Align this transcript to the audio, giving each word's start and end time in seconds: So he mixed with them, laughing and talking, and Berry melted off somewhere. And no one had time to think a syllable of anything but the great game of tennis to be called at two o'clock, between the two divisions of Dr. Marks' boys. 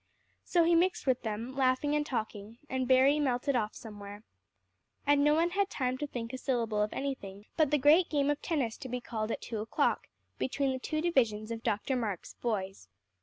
So 0.43 0.63
he 0.63 0.73
mixed 0.73 1.05
with 1.05 1.21
them, 1.21 1.55
laughing 1.55 1.93
and 1.95 2.03
talking, 2.03 2.57
and 2.67 2.87
Berry 2.87 3.19
melted 3.19 3.55
off 3.55 3.75
somewhere. 3.75 4.23
And 5.05 5.23
no 5.23 5.35
one 5.35 5.51
had 5.51 5.69
time 5.69 5.95
to 5.99 6.07
think 6.07 6.33
a 6.33 6.39
syllable 6.39 6.81
of 6.81 6.91
anything 6.91 7.45
but 7.55 7.69
the 7.69 7.77
great 7.77 8.09
game 8.09 8.31
of 8.31 8.41
tennis 8.41 8.77
to 8.77 8.89
be 8.89 8.99
called 8.99 9.29
at 9.29 9.41
two 9.43 9.59
o'clock, 9.59 10.07
between 10.39 10.71
the 10.73 10.79
two 10.79 11.01
divisions 11.01 11.51
of 11.51 11.61
Dr. 11.61 11.95
Marks' 11.95 12.33
boys. 12.33 12.87